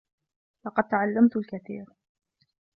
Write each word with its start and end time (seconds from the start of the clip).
لقد 0.65 0.83
تعلّمت 0.89 1.37
الكثير. 1.37 1.85